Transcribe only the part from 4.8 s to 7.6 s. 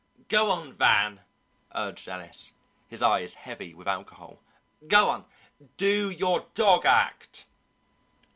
"Go on, do your dog act!"